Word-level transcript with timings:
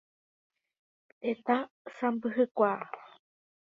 Tetã 1.19 1.57
sãmbyhykuaa. 1.97 2.81